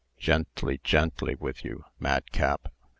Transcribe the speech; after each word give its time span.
Gently, 0.17 0.81
gently 0.83 1.35
with 1.35 1.63
you, 1.63 1.83
madcap! 1.99 2.73